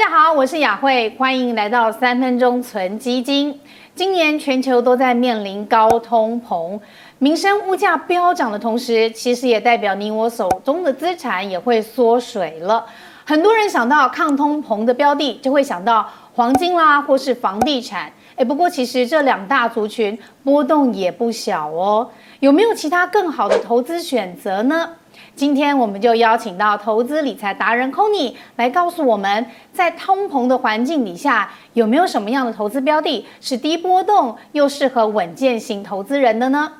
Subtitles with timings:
[0.00, 3.60] 大家好我是雅慧，欢迎来到三分钟存基金。
[3.94, 6.80] 今年全球都在面临高通膨，
[7.18, 12.86] 民生物价飙涨的同时，其实也代表你我手中的资产也会缩水了。
[13.30, 16.04] 很多人想到抗通膨的标的，就会想到
[16.34, 18.10] 黄金啦，或是房地产。
[18.34, 22.10] 诶，不过其实这两大族群波动也不小哦。
[22.40, 24.90] 有没有其他更好的投资选择呢？
[25.36, 36.72] 今天我们就邀请到投资理财达人 Conny 来告诉我们，在通膨的环境底下，有没有什么样的投资标的是低波动又适合稳健型投资人的呢？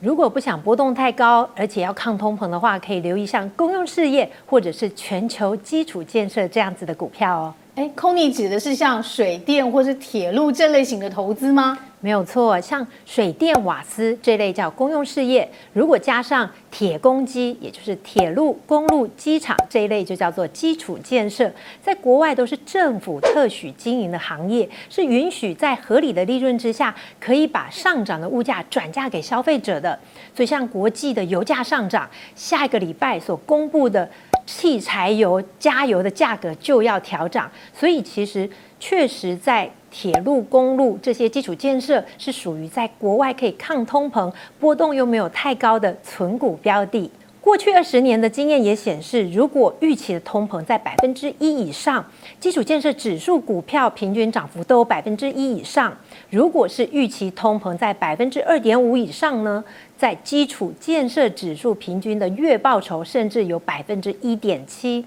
[0.00, 7.54] 如果不想波动太高，而且要抗通膨的话，可以留意像公用事业或者是全球基础建设这样子的股票哦。
[7.76, 11.78] 哎空你指的是像水电或是铁路这类型的投资吗？
[12.02, 21.52] 没有错，像水电瓦斯这类叫公用事业，如果加上铁公机，也就是铁路、公路、机场这一类，就叫做基础建设。
[21.82, 29.98] 在国外都是政府特许经营的行业，是允许在合理的利润之下，可以把上涨的物价转嫁给消费者的。
[30.34, 34.08] 所以，像国际的油价上涨，下一个礼拜所公布的
[34.46, 37.50] 汽柴油加油的价格就要调涨。
[37.74, 38.48] 所以，其实
[38.78, 39.70] 确实在。
[39.90, 47.10] 铁路、公路这些基础建设是属于在国外可以抗通膨、波动又没有太高的存股标的。
[47.42, 52.04] 过去二十年的经验也显示，如果预期的通膨在百分之一以上，
[52.38, 55.96] 基础建设指数股票平均涨幅都有百分之一以上。
[56.28, 59.64] 如果是预期通膨在百分之二点五以上呢，
[59.96, 65.02] 在基础建设指数平均的月报酬甚至有百分之一点七。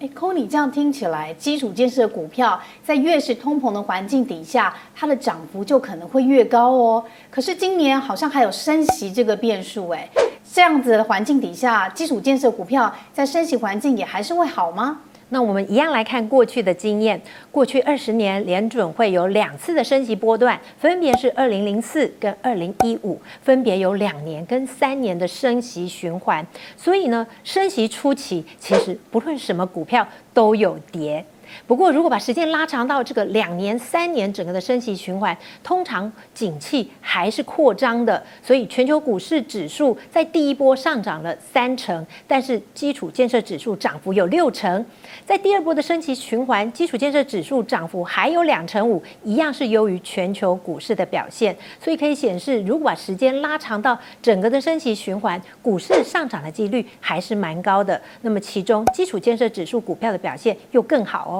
[0.00, 7.04] 哎 c o n y 这样听起来，基础建设股票在越是通膨的环境底下，它的涨幅就可能会越高哦。
[7.28, 10.08] 可是今年好像还有升息这个变数，哎，
[10.52, 15.00] 这样子的环境底下，基础建设股票在升息环境也还是会好吗？
[15.30, 17.20] 那我们一样来看过去的经验。
[17.50, 26.46] 过去二十年，联准会有两次的升息波段，分别是二零零四跟二零一五，分别有两年跟三年的升息循环。
[26.76, 31.24] 所以呢，升息初期，其实不论什么股票都有跌。
[31.66, 38.22] 不过，如果把时间拉长到这个两年、三年，整个的升息循环，通常景气还是扩张的。
[38.42, 44.84] 所以，全球股市指数在第一波上涨了三成，但是基础建设指数涨幅有六成。
[45.26, 51.54] 在第二波的升息循环，基础建设指数涨幅还有两成五，一样是优于全球股市的表现。
[51.78, 58.00] 所以可以显示，如果把时间拉长到整个的升息循环，股市上涨的几率还是蛮高的。
[58.22, 61.37] 那么，其中基础建设指数股票的表现又更好哦。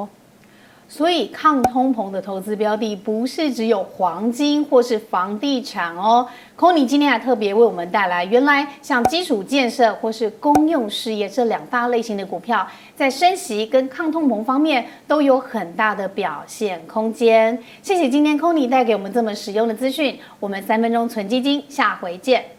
[0.90, 6.26] 所以，抗通膨的投资标的不是只有黄金或是房地产哦。
[6.58, 12.66] c o n y 今天还特别为我们带来，原来像基础建设或是公用事业这两大类型的股票，
[12.96, 17.56] 在升息跟抗通膨方面都有很大的表现空间。
[17.82, 22.57] 谢谢今天 c o n y 带给我们这么实用的资讯，我们三分钟存基金，下回见。